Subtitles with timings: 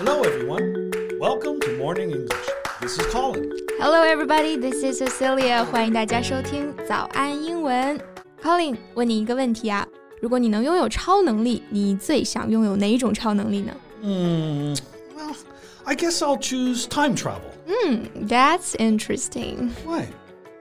[0.00, 0.90] Hello, everyone.
[1.20, 2.46] Welcome to Morning English.
[2.80, 3.50] This is Colin.
[3.78, 4.56] Hello, everybody.
[4.56, 5.64] This is Cecilia.
[5.64, 8.00] 欢迎大家收听早安英文。
[8.42, 9.86] Colin，问你一个问题啊，
[10.20, 13.72] 如果你能拥有超能力，你最想拥有哪一种超能力呢？
[14.02, 14.74] Hmm.
[15.14, 15.36] Well,
[15.84, 17.50] I guess I'll choose time travel.
[17.66, 19.72] Hmm, that's interesting.
[19.84, 20.06] Why?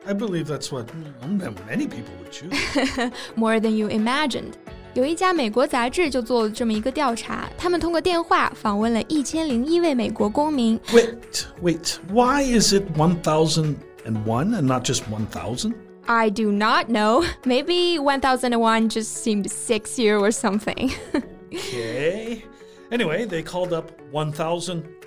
[0.08, 2.54] I believe that's what mm, many people would choose.
[3.36, 4.54] More than you imagined.
[4.94, 10.80] 有一家美国杂志就做了这么一个调查，他们通过电话访问了一千零一位美国公民。
[10.94, 11.98] wait, wait.
[12.12, 15.74] Why is it 1001 and not just 1000?
[16.08, 17.26] I do not know.
[17.44, 20.92] Maybe 1001 just seemed sexier or something.
[21.54, 22.44] Okay.
[22.92, 23.92] Anyway, they called up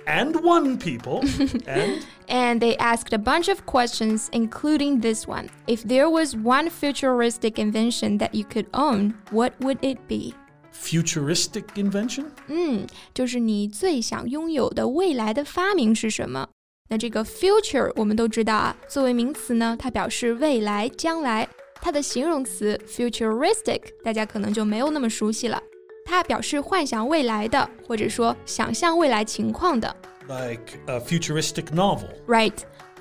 [0.05, 1.21] 1001 people
[1.67, 5.49] and and they asked a bunch of questions, including this one.
[5.67, 10.33] If there was one futuristic invention that you could own, what would it be?
[10.71, 12.25] futuristic invention?
[12.47, 16.47] 嗯，就是你最想拥有的未来的发明是什么？
[16.89, 21.47] 那这个 future 我们都知道啊，作为名词呢，它表示未来、将来。
[21.81, 25.61] 它的形容词 futuristic 大家可能就没有那么熟悉了，
[26.05, 29.95] 它表示幻想未来的，或者说想象未来情况的。
[30.27, 32.09] Like a futuristic novel.
[32.27, 32.53] Right，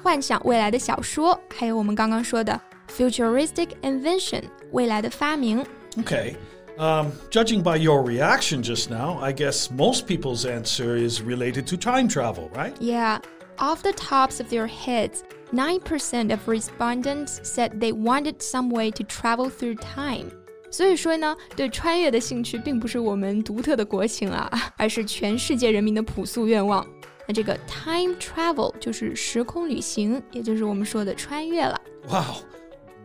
[0.03, 5.65] 幻想未来的小说，还有我们刚刚说的 futuristic invention，未来的发明。
[5.99, 6.37] Okay.
[6.79, 11.77] Um, judging by your reaction just now, I guess most people's answer is related to
[11.77, 12.73] time travel, right?
[12.79, 13.19] Yeah,
[13.59, 19.03] off the tops of their heads, 9% of respondents said they wanted some way to
[19.03, 20.31] travel through time.
[20.74, 26.84] 所以说呢，对穿越的兴趣并不是我们独特的国情啊， 而是全世界人民的朴素愿望。
[27.28, 31.80] 那这个 time travel 就是时空旅行，也就是我们说的穿越了。
[32.10, 32.24] Wow.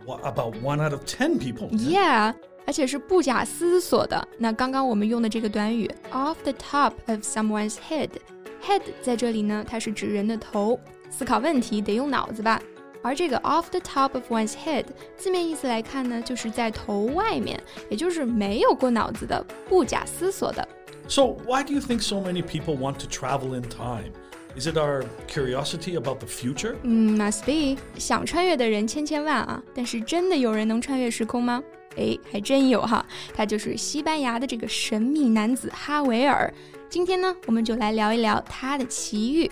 [0.07, 1.69] What, about one out of ten people.
[1.73, 2.35] Yeah，
[2.67, 4.27] 而且是不假思索的。
[4.39, 10.81] 那刚刚我们用的这个短语 off the top of someone's head，head 在这里呢，它是指人的头，
[11.11, 12.59] 思考问题得用脑子吧。
[13.02, 14.86] 而这个 off the top of one's head
[15.18, 20.68] 字面意思来看呢，就是在头外面，也就是没有过脑子的，不假思索的。
[21.08, 24.14] So, why do you think so many people want to travel in time?
[24.56, 26.76] Is it our curiosity about the future?
[26.84, 31.62] 嗯，must be 想穿越的人千千万啊，但是真的有人能穿越时空吗？
[31.98, 36.52] 诶，还真有哈，他就是西班牙的这个神秘男子哈维尔。
[36.88, 39.52] 今天呢，我们就来聊一聊他的奇遇。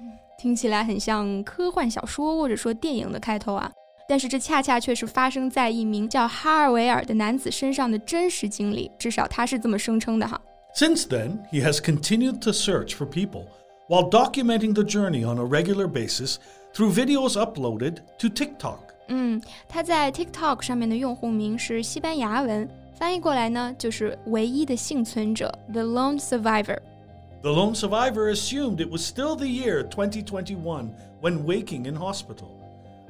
[0.40, 3.70] 听起来很像科幻小说或者说电影的开头啊，
[4.08, 10.40] 但是这恰恰却是发生在一名叫哈尔维尔的男子身上的真实经历，至少他是这么声称的哈。
[10.74, 13.44] Since then, he has continued to search for people
[13.88, 16.36] while documenting the journey on a regular basis
[16.74, 18.78] through videos uploaded to TikTok.
[19.08, 22.68] 嗯，他在 TikTok 上面的用户名是西班牙文，
[22.98, 26.78] 翻译过来呢就是唯一的幸存者 （The Lone Survivor）。
[27.42, 30.90] The lone survivor assumed it was still the year 2021
[31.20, 32.48] when waking in hospital.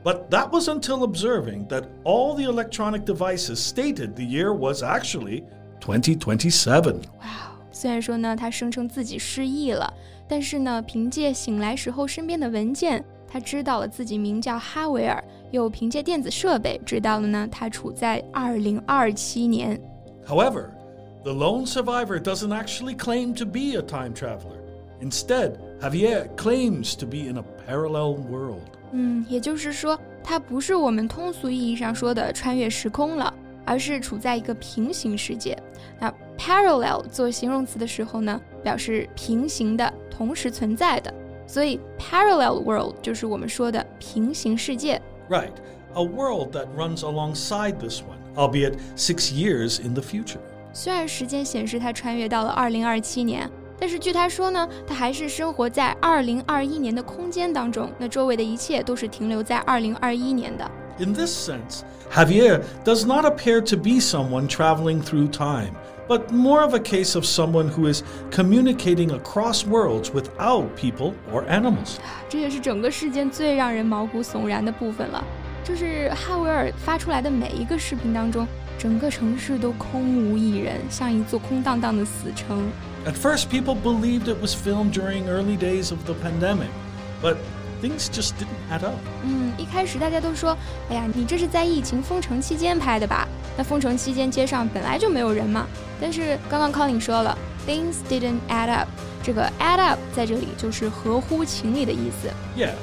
[0.04, 5.44] But that was until observing that all the electronic devices stated the year was actually
[5.80, 7.00] 2027.
[7.20, 9.92] 哇，虽然说呢，他声称自己失忆了，
[10.28, 19.80] 但是呢，凭借醒来时候身边的文件，他知道了自己名叫哈维尔，又凭借电子设备知道了呢，他处在二零二七年。
[20.24, 20.68] However,
[21.24, 24.60] the lone survivor doesn't actually claim to be a time traveler.
[25.00, 28.62] Instead, Javier claims to be in a parallel world.
[28.92, 33.32] 嗯，也就是说，他不是我们通俗意义上说的穿越时空了，
[33.64, 35.56] 而是处在一个平行世界。
[35.98, 41.12] 那 parallel 做形容词的时候呢，表示平行的、同时存在的，
[41.46, 45.00] 所以 parallel world 就是我们说的平行世界。
[45.28, 45.52] Right,
[45.94, 50.40] a world that runs alongside this one, albeit six years in the future.
[50.73, 60.69] 虽然时间显示他穿越到了二零二七年，但是据他说呢，他还是生活在二零二一年的空间当中，那周围的一切都是停留在二零二一年的。
[60.97, 61.81] In this sense,
[62.13, 65.71] Javier does not appear to be someone traveling through time,
[66.07, 71.45] but more of a case of someone who is communicating across worlds without people or
[71.49, 71.97] animals.
[72.29, 75.21] 这也是整个事件最让人毛骨悚然的部分了。
[75.63, 78.47] 就是哈维尔发出来的每一个视频当中，
[78.80, 82.68] 整个城市都空无一人，像一座空荡荡的死城。
[83.06, 86.68] At first, people believed it was filmed during early days of the pandemic,
[87.22, 87.36] but
[87.80, 88.96] things just didn't add up.
[89.24, 90.56] 嗯，一开始大家都说，
[90.90, 93.26] 哎呀，你这是在疫情封城期间拍的吧？
[93.56, 95.66] 那封城期间街上本来就没有人嘛。
[96.00, 97.36] 但是刚刚 Colin 说了，
[97.66, 98.88] things didn't add up，
[99.22, 102.28] 这个 add up 在这里就是合乎情理的意思。
[102.56, 102.74] Yeah.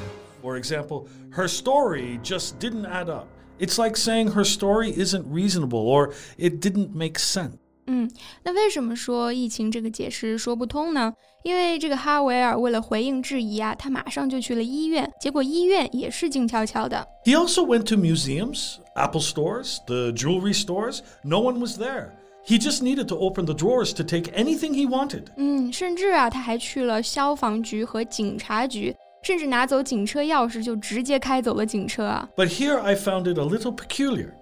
[0.42, 3.24] For example, her story just didn't add up.
[3.58, 7.52] It's like saying her story isn't reasonable or it didn't make sense.
[7.86, 8.10] 嗯，
[8.42, 11.12] 那为什么说疫情这个解释说不通呢？
[11.42, 17.06] 因为这个哈维尔为了回应质疑啊，他马上就去了医院，结果医院也是静悄悄的。
[17.26, 21.00] He also went to museums, Apple stores, the jewelry stores.
[21.22, 22.12] No one was there.
[22.46, 25.24] He just needed to open the drawers to take anything he wanted.
[25.36, 28.96] 嗯，甚至啊，他还去了消防局和警察局。
[29.22, 32.28] 甚至拿走警车钥匙就直接开走了警车啊。
[32.36, 34.34] But here I found it a little peculiar.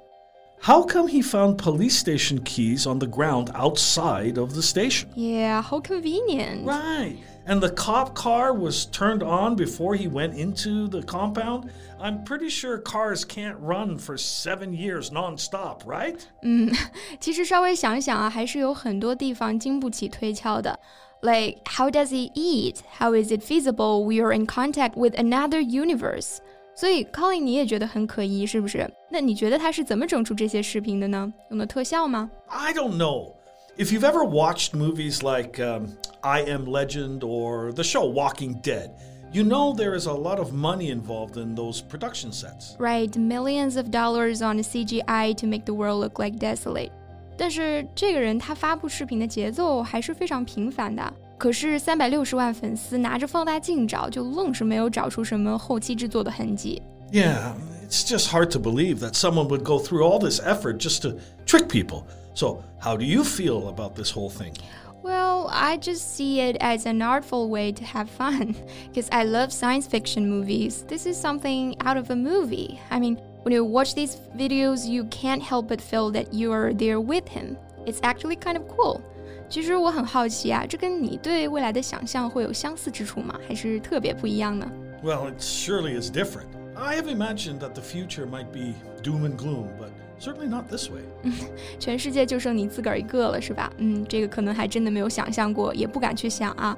[0.65, 5.09] How come he found police station keys on the ground outside of the station?
[5.17, 6.65] Yeah, how convenient.
[6.65, 7.17] Right.
[7.45, 11.65] And the cop car was turned on before he went into the compound.
[12.01, 16.21] I'm pretty sure cars can't run for seven years nonstop, right?
[16.45, 16.73] 嗯，
[17.19, 20.79] 其实稍微想想啊，还是有很多地方经不起推敲的。
[21.23, 22.83] like, how does he eat?
[22.99, 26.39] How is it feasible we are in contact with another universe?
[26.75, 28.91] 所以，Colin，你也觉得很可疑，是不是？
[29.11, 31.33] 那你觉得他是怎么整出这些视频的呢？
[31.51, 32.31] 用的特效吗？
[32.49, 33.35] I don't know.
[33.77, 35.89] If you've ever watched movies like um,
[36.21, 38.91] I Am Legend or the show Walking Dead,
[39.33, 42.77] you know there is a lot of money involved in those production sets.
[42.79, 46.91] Right, millions of dollars on CGI to make the world look like desolate.
[47.37, 51.13] 但是这个人他发布视频的节奏还是非常频繁的。
[51.39, 56.81] 可是三百六十万粉丝拿着放大镜找，就愣是没有找出什么后期制作的痕迹。
[57.11, 61.17] Yeah, it's just hard to believe that someone would go through all this effort just to
[61.45, 62.05] trick people.
[62.35, 64.55] So, how do you feel about this whole thing?
[65.03, 68.55] Well, I just see it as an artful way to have fun
[68.87, 70.85] because I love science fiction movies.
[70.87, 72.79] This is something out of a movie.
[72.89, 76.73] I mean, when you watch these videos, you can't help but feel that you are
[76.73, 77.57] there with him.
[77.85, 79.01] It's actually kind of cool.
[79.49, 83.39] 其实我很好奇啊，这跟你对未来的想象会有相似之处吗？
[83.47, 84.67] 还是特别不一样呢？
[85.03, 86.47] Well, it surely is different.
[86.75, 90.89] I have imagined that the future might be doom and gloom, but certainly not this
[90.89, 91.03] way.
[91.79, 93.71] 全世界就剩你自个儿一个了，是吧？
[93.77, 96.75] 嗯，这个可能还真的没有想象过，也不敢去想啊。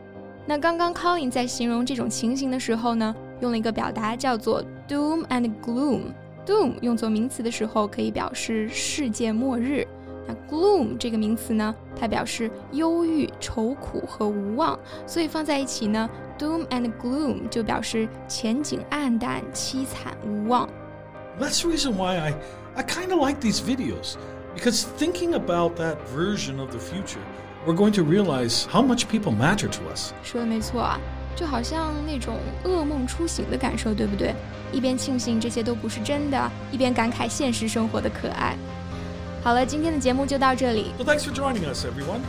[0.47, 6.12] 那刚刚 Colin 在形容这种情形的时候呢，用了一个表达叫做 doom and gloom。
[6.49, 9.87] Doom 用作名词的时候，可以表示世界末日。
[10.27, 16.09] 那 gloom 这个名词呢，它表示忧郁、愁苦和无望，所以放在一起呢，
[16.39, 20.67] doom and gloom 就表示前景暗淡、凄惨无望。
[21.39, 22.35] That's the reason why I
[22.75, 24.15] I kind of like these videos
[24.56, 27.21] because thinking about that version of the future,
[27.67, 30.12] we're going to realize how much people matter to us.
[30.23, 30.99] 说的没错啊。
[31.40, 34.36] 就好像那种噩梦初醒的感受，对不对？
[34.74, 38.58] 一边庆幸这些都不是真的，一边感慨现实生活的可爱。
[39.42, 40.88] 好了，今天的节目就到这里。
[41.00, 42.20] Well, thanks for joining us, everyone.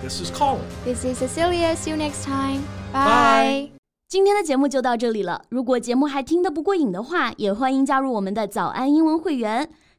[0.00, 0.60] This is Colin.
[0.84, 1.74] This is Cecilia.
[1.74, 2.60] See you next time.
[2.92, 3.70] Bye.
[4.08, 5.42] 今天的节目就到这里了。
[5.48, 9.68] 如果节目还听得不过瘾的话，也欢迎加入我们的早安英文会员。